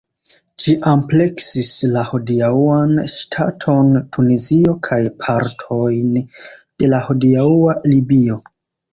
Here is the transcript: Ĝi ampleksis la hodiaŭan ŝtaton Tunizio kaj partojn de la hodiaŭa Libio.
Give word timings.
Ĝi 0.61 0.73
ampleksis 0.91 1.67
la 1.95 2.05
hodiaŭan 2.05 2.95
ŝtaton 3.15 3.91
Tunizio 4.17 4.73
kaj 4.87 4.99
partojn 5.25 6.15
de 6.23 6.89
la 6.95 7.03
hodiaŭa 7.11 7.77
Libio. 7.93 8.39